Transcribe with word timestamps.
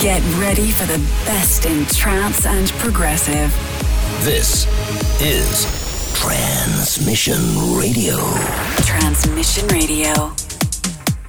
Get 0.00 0.22
ready 0.40 0.70
for 0.70 0.86
the 0.86 0.96
best 1.26 1.66
in 1.66 1.84
trance 1.84 2.46
and 2.46 2.70
progressive. 2.78 3.52
This 4.24 4.66
is 5.20 5.66
Transmission 6.18 7.36
Radio. 7.78 8.16
Transmission 8.86 9.68
Radio. 9.68 10.32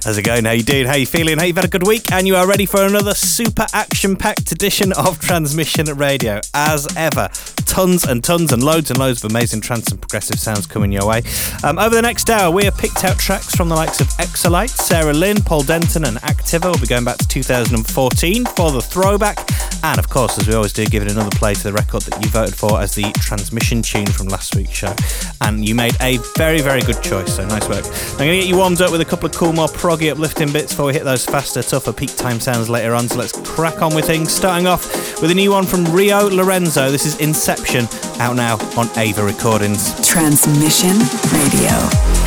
How's 0.02 0.16
it 0.16 0.22
going? 0.22 0.46
How 0.46 0.52
you 0.52 0.62
doing? 0.62 0.86
How 0.86 0.94
you 0.94 1.04
feeling? 1.04 1.36
How 1.36 1.44
you've 1.44 1.56
had 1.56 1.66
a 1.66 1.68
good 1.68 1.86
week? 1.86 2.10
And 2.12 2.26
you 2.26 2.34
are 2.34 2.46
ready 2.46 2.64
for 2.64 2.86
another 2.86 3.12
super 3.12 3.66
action-packed 3.74 4.50
edition 4.52 4.94
of 4.94 5.20
Transmission 5.20 5.84
Radio. 5.98 6.40
As 6.54 6.88
ever, 6.96 7.28
tons 7.66 8.04
and 8.04 8.22
tons 8.22 8.52
and 8.52 8.62
loads 8.62 8.90
and 8.90 8.98
loads 8.98 9.24
of 9.24 9.30
amazing 9.30 9.60
trance 9.60 9.90
and 9.90 10.00
progressive 10.00 10.38
sounds 10.38 10.66
coming 10.66 10.92
your 10.92 11.06
way. 11.06 11.22
Um, 11.64 11.78
over 11.78 11.94
the 11.94 12.02
next 12.02 12.30
hour, 12.30 12.50
we 12.50 12.64
have 12.64 12.76
picked 12.76 13.04
out 13.04 13.18
tracks 13.18 13.54
from 13.54 13.68
the 13.68 13.74
likes 13.74 14.00
of 14.00 14.08
Exolite, 14.18 14.70
Sarah 14.70 15.12
Lynn, 15.12 15.42
Paul 15.42 15.62
Denton, 15.62 16.04
and 16.04 16.18
Activa. 16.18 16.64
We'll 16.64 16.80
be 16.80 16.86
going 16.86 17.04
back 17.04 17.18
to 17.18 17.28
2014 17.28 18.44
for 18.46 18.70
the 18.70 18.80
throwback. 18.80 19.38
And 19.84 19.98
of 19.98 20.08
course, 20.08 20.38
as 20.38 20.46
we 20.46 20.54
always 20.54 20.72
do, 20.72 20.86
giving 20.86 21.10
another 21.10 21.30
play 21.30 21.54
to 21.54 21.62
the 21.62 21.72
record 21.72 22.02
that 22.02 22.22
you 22.22 22.30
voted 22.30 22.54
for 22.54 22.80
as 22.80 22.94
the 22.94 23.10
transmission 23.14 23.82
tune 23.82 24.06
from 24.06 24.28
last 24.28 24.54
week's 24.54 24.72
show. 24.72 24.94
And 25.40 25.66
you 25.66 25.74
made 25.74 25.96
a 26.00 26.18
very, 26.36 26.60
very 26.60 26.82
good 26.82 27.02
choice, 27.02 27.34
so 27.34 27.46
nice 27.46 27.68
work. 27.68 27.84
I'm 27.84 28.18
going 28.18 28.30
to 28.30 28.36
get 28.38 28.46
you 28.46 28.58
warmed 28.58 28.80
up 28.80 28.92
with 28.92 29.00
a 29.00 29.04
couple 29.04 29.26
of 29.26 29.32
cool, 29.32 29.52
more 29.52 29.66
proggy, 29.66 30.10
uplifting 30.10 30.52
bits 30.52 30.72
before 30.72 30.86
we 30.86 30.92
hit 30.92 31.02
those 31.04 31.26
faster, 31.26 31.62
tougher 31.62 31.92
peak 31.92 32.14
time 32.16 32.38
sounds 32.38 32.70
later 32.70 32.94
on. 32.94 33.08
So 33.08 33.18
let's 33.18 33.32
crack 33.32 33.82
on 33.82 33.94
with 33.94 34.06
things. 34.06 34.32
Starting 34.32 34.66
off 34.68 35.20
with 35.20 35.30
a 35.30 35.34
new 35.34 35.50
one 35.50 35.64
from 35.64 35.84
Rio 35.86 36.28
Lorenzo. 36.28 36.90
This 36.90 37.04
is 37.04 37.18
Inception, 37.52 37.86
out 38.18 38.34
now 38.34 38.56
on 38.78 38.88
Ava 38.96 39.22
Recordings. 39.22 39.92
Transmission 40.08 40.98
Radio. 41.30 42.21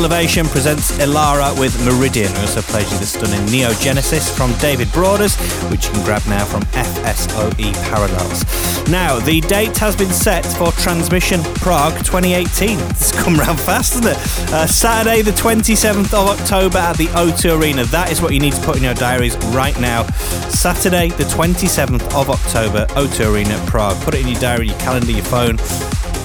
Elevation 0.00 0.46
presents 0.46 0.92
Ilara 0.92 1.52
with 1.60 1.78
Meridian. 1.84 2.32
We 2.32 2.38
also 2.38 2.62
played 2.62 2.90
you 2.90 2.98
the 2.98 3.04
stunning 3.04 3.44
Neo 3.52 3.70
Genesis 3.74 4.34
from 4.34 4.54
David 4.54 4.90
Broaders, 4.92 5.36
which 5.70 5.84
you 5.84 5.92
can 5.92 6.04
grab 6.04 6.26
now 6.26 6.46
from 6.46 6.62
FSOE 6.72 7.74
Parallels. 7.90 8.42
Now, 8.88 9.20
the 9.20 9.42
date 9.42 9.76
has 9.76 9.94
been 9.94 10.08
set 10.08 10.46
for 10.46 10.72
Transmission 10.72 11.42
Prague 11.56 11.98
2018. 11.98 12.78
It's 12.90 13.12
come 13.12 13.36
round 13.36 13.60
fast, 13.60 13.92
hasn't 13.92 14.16
it? 14.16 14.52
Uh, 14.54 14.66
Saturday, 14.66 15.20
the 15.20 15.32
27th 15.32 16.14
of 16.14 16.40
October 16.40 16.78
at 16.78 16.96
the 16.96 17.08
O2 17.08 17.60
Arena. 17.60 17.84
That 17.84 18.10
is 18.10 18.22
what 18.22 18.32
you 18.32 18.40
need 18.40 18.54
to 18.54 18.60
put 18.62 18.78
in 18.78 18.82
your 18.82 18.94
diaries 18.94 19.36
right 19.48 19.78
now. 19.78 20.04
Saturday, 20.48 21.10
the 21.10 21.24
27th 21.24 22.14
of 22.14 22.30
October, 22.30 22.86
O2 22.94 23.34
Arena, 23.34 23.62
Prague. 23.66 24.00
Put 24.00 24.14
it 24.14 24.22
in 24.22 24.28
your 24.28 24.40
diary, 24.40 24.68
your 24.68 24.78
calendar, 24.78 25.12
your 25.12 25.24
phone 25.24 25.58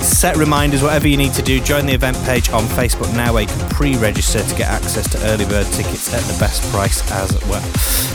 set 0.06 0.38
reminders, 0.38 0.82
whatever 0.82 1.08
you 1.08 1.18
need 1.18 1.34
to 1.34 1.42
do. 1.42 1.60
Join 1.60 1.86
the 1.86 1.94
event 1.94 2.18
page 2.26 2.50
on 2.50 2.64
Facebook 2.64 3.14
now 3.16 3.34
where 3.34 3.44
you 3.44 3.48
can 3.48 3.70
pre 3.70 3.96
register 3.98 4.42
to 4.42 4.56
get 4.56 4.68
access 4.68 5.10
to 5.12 5.18
early 5.28 5.46
bird 5.46 5.66
tickets 5.68 6.14
at 6.14 6.22
the 6.22 6.40
best 6.40 6.64
price 6.72 7.10
as 7.12 7.32
well. 7.46 7.62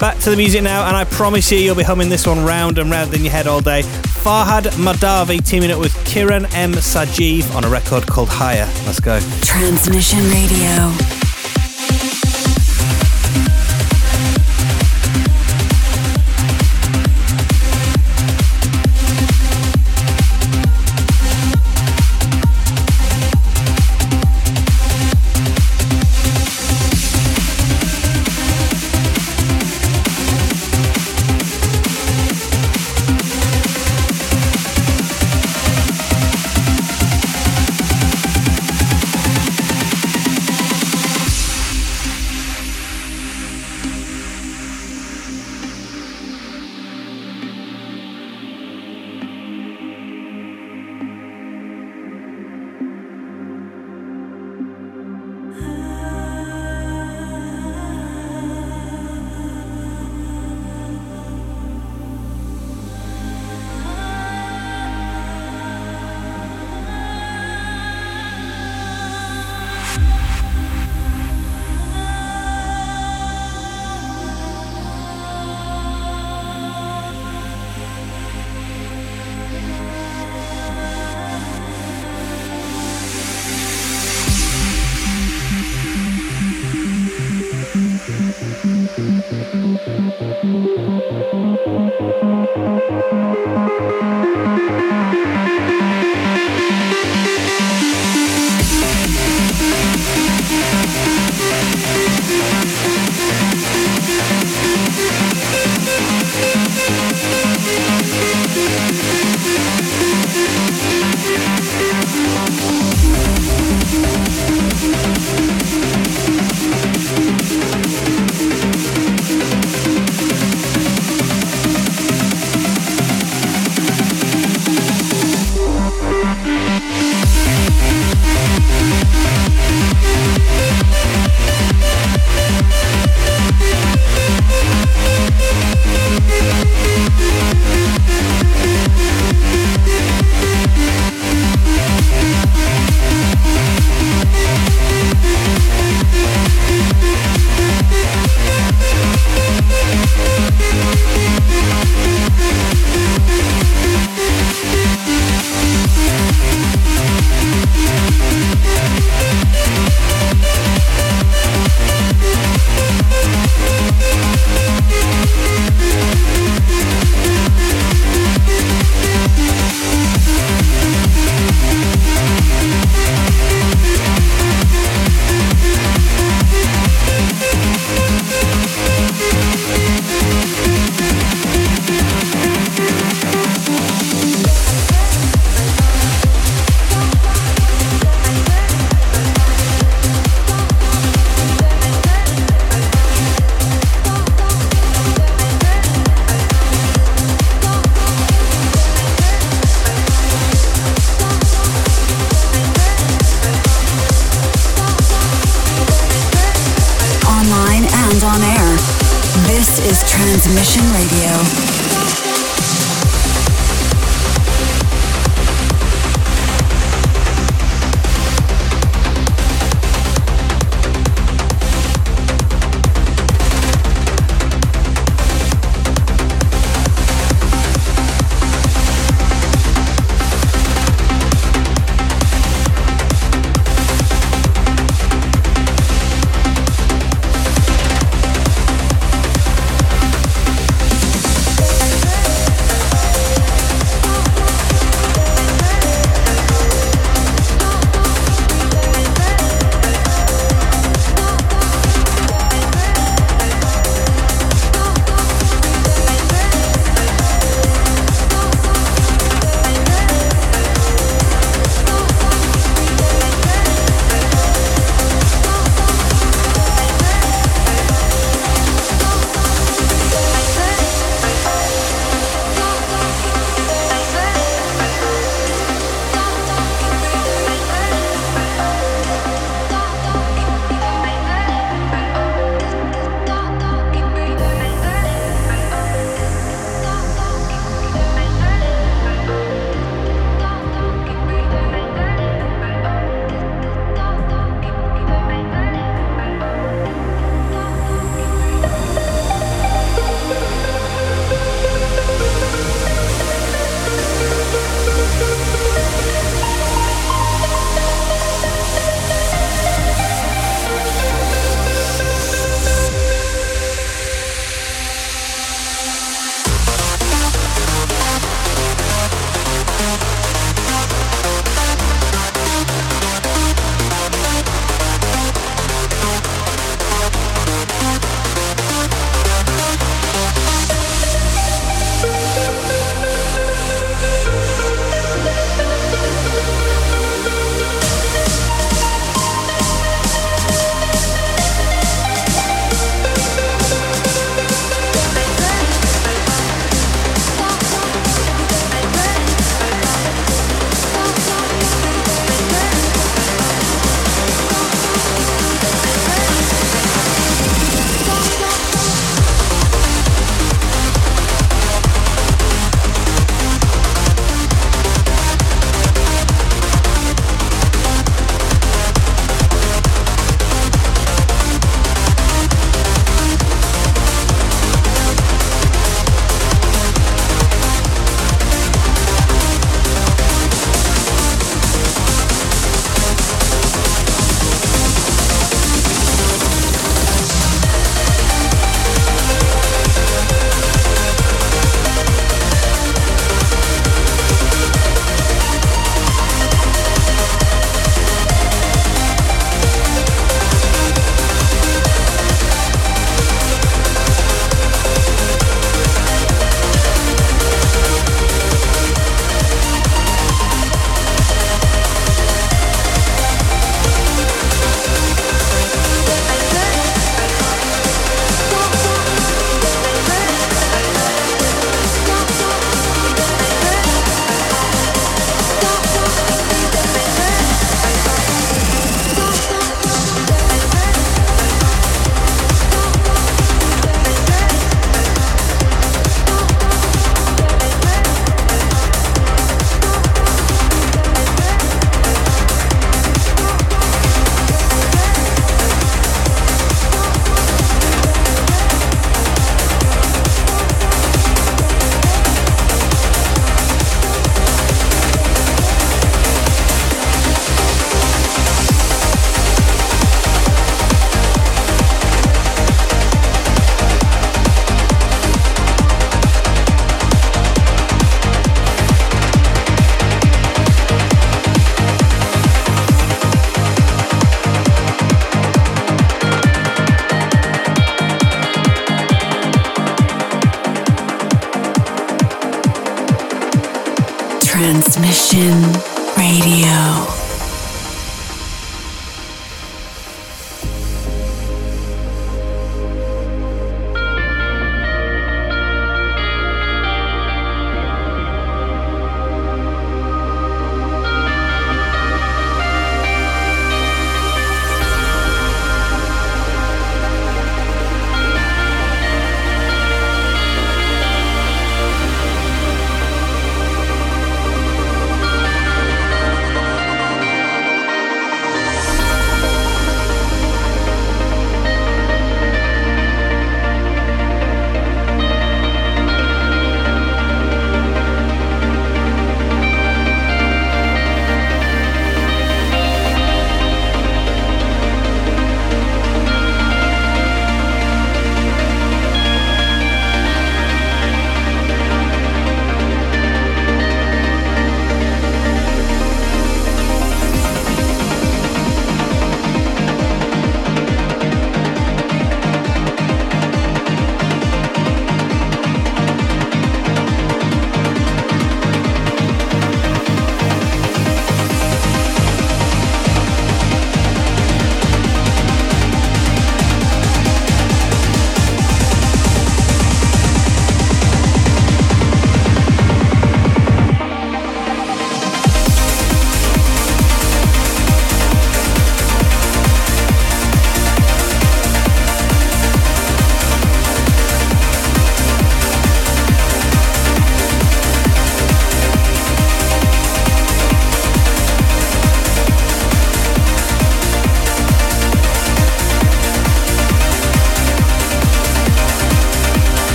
Back 0.00 0.18
to 0.20 0.30
the 0.30 0.36
music 0.36 0.62
now, 0.62 0.86
and 0.86 0.96
I 0.96 1.04
promise 1.04 1.50
you, 1.50 1.58
you'll 1.58 1.74
be 1.74 1.82
humming 1.82 2.08
this 2.08 2.26
one 2.26 2.44
round 2.44 2.78
and 2.78 2.90
round 2.90 3.14
in 3.14 3.22
your 3.22 3.32
head 3.32 3.46
all 3.46 3.60
day. 3.60 3.82
Farhad 3.82 4.64
Mahdavi 4.72 5.46
teaming 5.46 5.70
up 5.70 5.78
with 5.78 5.94
Kiran 6.04 6.52
M. 6.54 6.72
Sajeev 6.72 7.54
on 7.54 7.64
a 7.64 7.68
record 7.68 8.06
called 8.06 8.28
Higher. 8.28 8.66
Let's 8.86 9.00
go. 9.00 9.20
Transmission 9.42 10.18
Radio. 10.30 11.15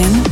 Session 0.00 0.29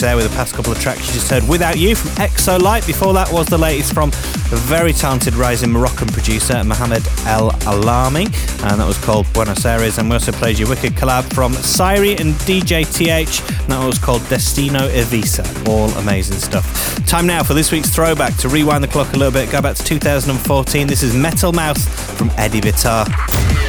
there 0.00 0.16
with 0.16 0.28
the 0.28 0.36
past 0.36 0.54
couple 0.54 0.72
of 0.72 0.80
tracks 0.80 1.06
you 1.06 1.14
just 1.14 1.30
heard. 1.30 1.46
Without 1.48 1.78
You 1.78 1.94
from 1.94 2.10
XO 2.12 2.60
Light. 2.60 2.86
Before 2.86 3.12
that 3.14 3.30
was 3.32 3.46
the 3.46 3.58
latest 3.58 3.92
from 3.92 4.10
the 4.10 4.56
very 4.66 4.92
talented 4.92 5.34
rising 5.34 5.70
Moroccan 5.70 6.08
producer 6.08 6.62
Mohamed 6.64 7.06
El 7.26 7.50
Alami, 7.62 8.26
and 8.64 8.80
that 8.80 8.86
was 8.86 8.98
called 8.98 9.26
Buenos 9.32 9.64
Aires. 9.64 9.98
And 9.98 10.08
we 10.08 10.14
also 10.14 10.32
played 10.32 10.58
your 10.58 10.68
wicked 10.68 10.92
collab 10.92 11.32
from 11.34 11.52
Syri 11.52 12.18
and 12.20 12.34
DJ 12.46 12.84
TH, 12.84 13.40
and 13.62 13.72
that 13.72 13.84
was 13.84 13.98
called 13.98 14.22
Destino 14.28 14.88
Evisa. 14.88 15.44
All 15.68 15.90
amazing 15.98 16.38
stuff. 16.38 17.04
Time 17.06 17.26
now 17.26 17.42
for 17.42 17.54
this 17.54 17.72
week's 17.72 17.90
throwback. 17.90 18.36
To 18.38 18.48
rewind 18.48 18.84
the 18.84 18.88
clock 18.88 19.12
a 19.14 19.16
little 19.16 19.32
bit, 19.32 19.50
go 19.50 19.60
back 19.60 19.76
to 19.76 19.84
2014. 19.84 20.86
This 20.86 21.02
is 21.02 21.14
Metal 21.14 21.52
Mouth 21.52 21.82
from 22.16 22.30
Eddie 22.36 22.60
Bitar. 22.60 23.06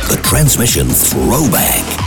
The 0.09 0.21
Transmission 0.21 0.87
Throwback. 0.87 2.02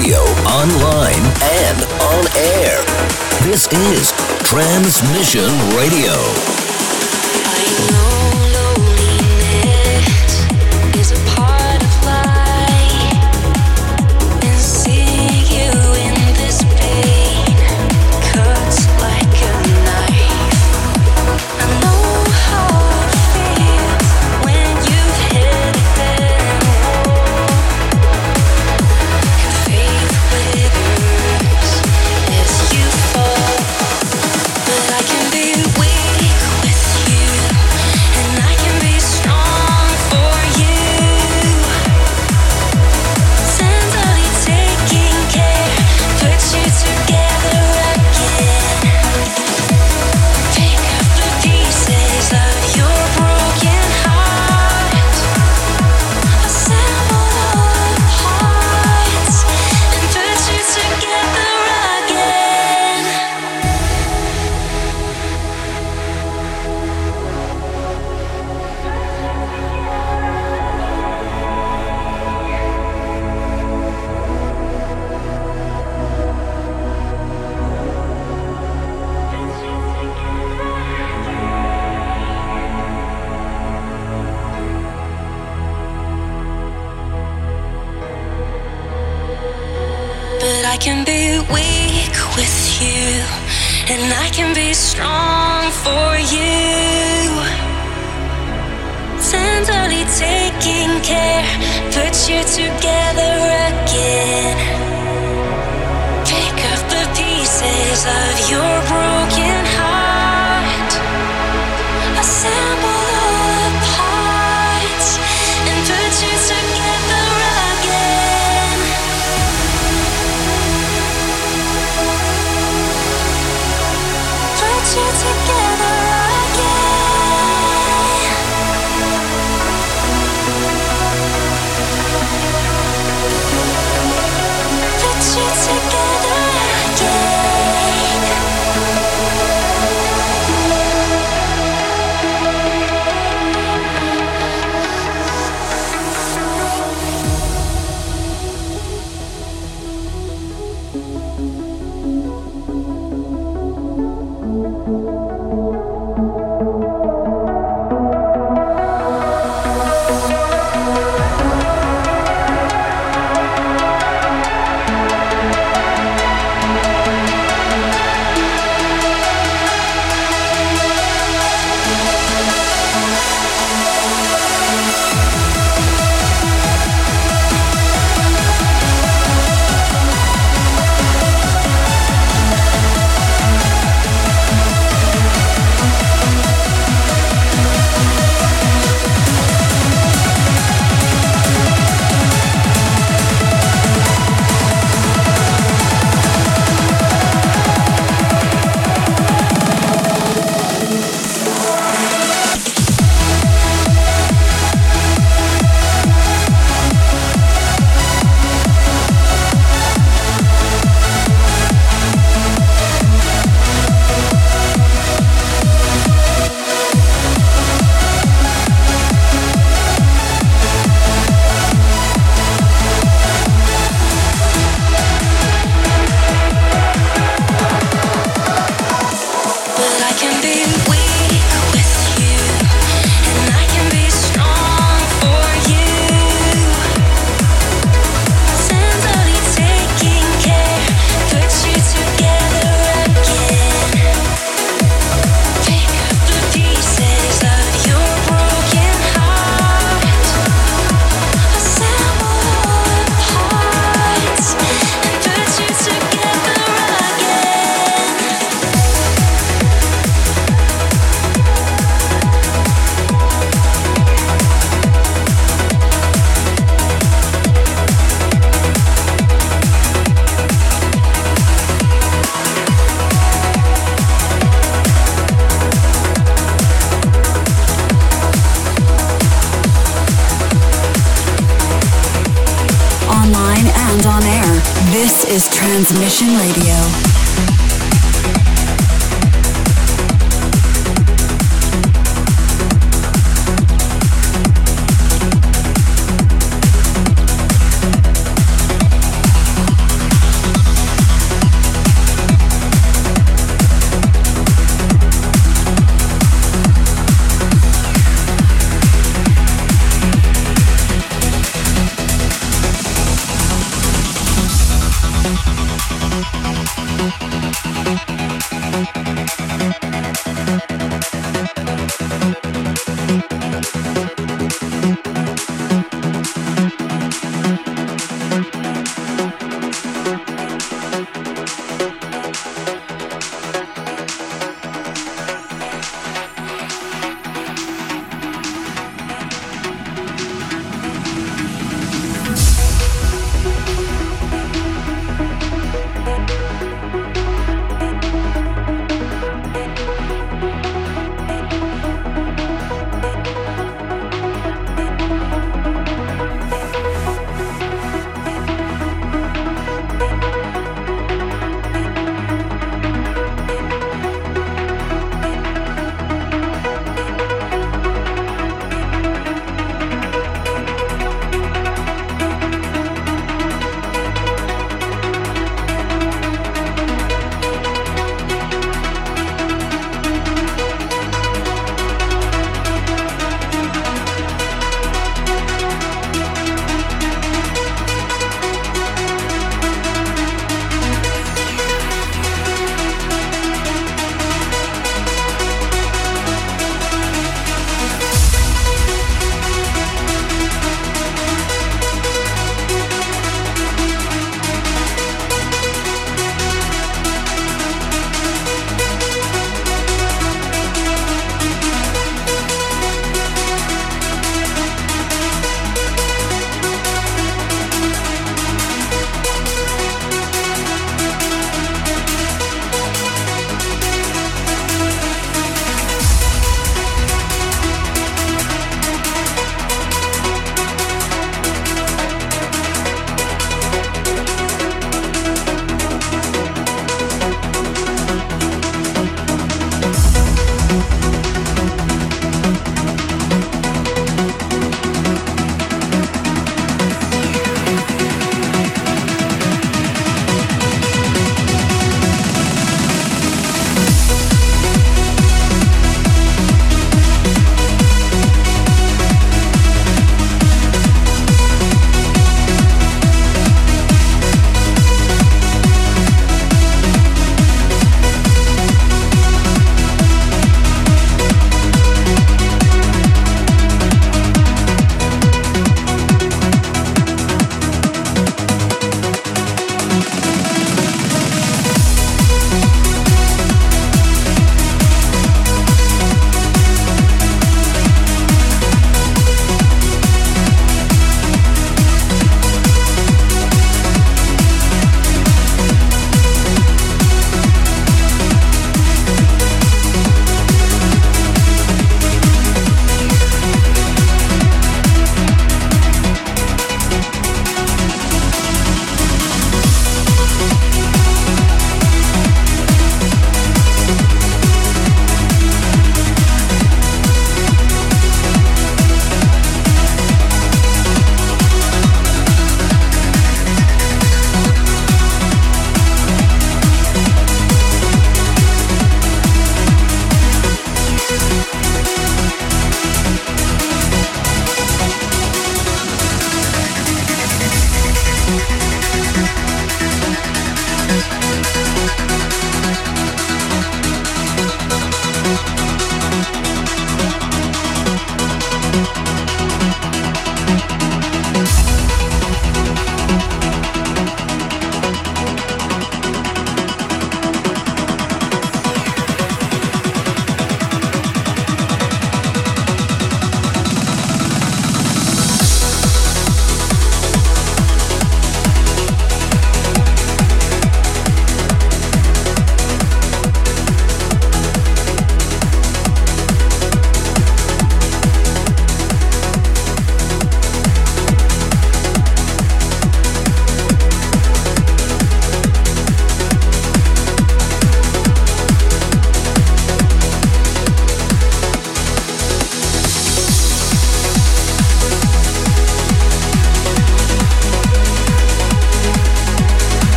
radio, 0.00 0.20
online, 0.48 1.24
and 1.42 1.82
on 2.00 2.24
air. 2.36 2.82
This 3.42 3.68
is 3.72 4.12
Transmission 4.44 5.50
Radio. 5.76 6.59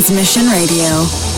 Transmission 0.00 0.48
Radio. 0.48 1.29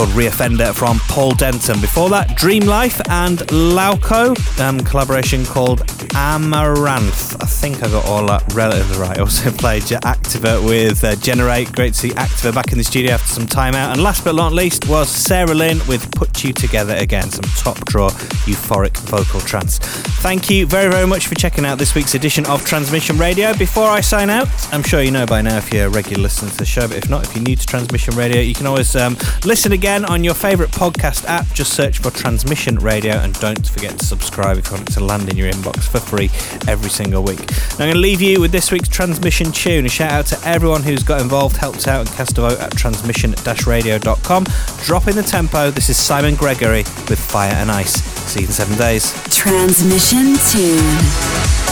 Record 0.00 0.16
Reoffender 0.16 0.74
from 0.74 0.98
Paul 1.08 1.32
Denton. 1.32 1.80
Before 1.80 2.08
that, 2.10 2.34
Dream 2.36 2.64
Life 2.64 3.00
and 3.10 3.38
Lauco, 3.48 4.34
um, 4.60 4.80
collaboration 4.80 5.44
called 5.44 5.82
Amaranth. 6.14 7.29
I 7.60 7.62
think 7.62 7.82
I 7.82 7.90
got 7.90 8.06
all 8.06 8.24
that 8.28 8.54
relatively 8.54 8.96
right. 8.96 9.18
I 9.18 9.20
also 9.20 9.50
played 9.58 9.82
Activa 9.82 10.66
with 10.66 11.04
uh, 11.04 11.14
Generate. 11.16 11.70
Great 11.72 11.92
to 11.92 11.98
see 11.98 12.08
Activa 12.08 12.54
back 12.54 12.72
in 12.72 12.78
the 12.78 12.84
studio 12.84 13.12
after 13.12 13.34
some 13.34 13.46
time 13.46 13.74
out. 13.74 13.92
And 13.92 14.02
last 14.02 14.24
but 14.24 14.34
not 14.34 14.54
least 14.54 14.88
was 14.88 15.10
Sarah 15.10 15.52
Lynn 15.52 15.78
with 15.86 16.10
Put 16.12 16.42
You 16.42 16.54
Together 16.54 16.94
Again, 16.94 17.30
some 17.30 17.44
top 17.62 17.76
draw 17.84 18.08
euphoric 18.48 18.96
vocal 19.00 19.40
trance. 19.40 19.78
Thank 20.22 20.48
you 20.48 20.64
very, 20.64 20.90
very 20.90 21.06
much 21.06 21.26
for 21.26 21.34
checking 21.34 21.66
out 21.66 21.76
this 21.76 21.94
week's 21.94 22.14
edition 22.14 22.46
of 22.46 22.64
Transmission 22.64 23.18
Radio. 23.18 23.52
Before 23.52 23.90
I 23.90 24.00
sign 24.00 24.30
out, 24.30 24.48
I'm 24.72 24.82
sure 24.82 25.02
you 25.02 25.10
know 25.10 25.26
by 25.26 25.42
now 25.42 25.58
if 25.58 25.70
you're 25.70 25.88
a 25.88 25.90
regular 25.90 26.22
listener 26.22 26.48
to 26.48 26.56
the 26.56 26.64
show, 26.64 26.88
but 26.88 26.96
if 26.96 27.10
not, 27.10 27.26
if 27.26 27.36
you're 27.36 27.44
new 27.44 27.56
to 27.56 27.66
Transmission 27.66 28.16
Radio, 28.16 28.40
you 28.40 28.54
can 28.54 28.66
always 28.66 28.96
um, 28.96 29.18
listen 29.44 29.72
again 29.72 30.06
on 30.06 30.24
your 30.24 30.32
favourite 30.32 30.72
podcast 30.72 31.26
app. 31.26 31.46
Just 31.52 31.74
search 31.74 31.98
for 31.98 32.10
Transmission 32.10 32.76
Radio 32.76 33.16
and 33.16 33.38
don't 33.38 33.68
forget 33.68 33.98
to 33.98 34.06
subscribe 34.06 34.56
if 34.56 34.70
you 34.70 34.78
want 34.78 34.88
it 34.88 34.92
to 34.94 35.04
land 35.04 35.28
in 35.28 35.36
your 35.36 35.52
inbox 35.52 35.82
for 35.82 36.00
free 36.00 36.30
every 36.66 36.88
single 36.88 37.22
week. 37.22 37.49
Now, 37.50 37.84
I'm 37.84 37.90
going 37.90 37.94
to 37.94 37.98
leave 37.98 38.20
you 38.20 38.40
with 38.40 38.52
this 38.52 38.70
week's 38.70 38.88
transmission 38.88 39.52
tune. 39.52 39.86
A 39.86 39.88
shout 39.88 40.12
out 40.12 40.26
to 40.26 40.48
everyone 40.48 40.82
who's 40.82 41.02
got 41.02 41.20
involved, 41.20 41.56
helped 41.56 41.88
out, 41.88 42.06
and 42.06 42.16
cast 42.16 42.38
a 42.38 42.42
vote 42.42 42.58
at 42.58 42.72
transmission 42.72 43.34
radio.com. 43.66 44.46
Drop 44.84 45.08
in 45.08 45.16
the 45.16 45.22
tempo. 45.22 45.70
This 45.70 45.88
is 45.88 45.96
Simon 45.96 46.34
Gregory 46.34 46.84
with 47.08 47.18
Fire 47.18 47.52
and 47.54 47.70
Ice. 47.70 48.02
See 48.30 48.40
you 48.40 48.46
in 48.46 48.52
seven 48.52 48.76
days. 48.76 49.12
Transmission 49.34 50.36
tune. 50.50 51.69